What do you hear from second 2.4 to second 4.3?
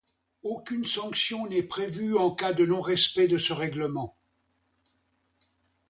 de non-respect de ce règlement.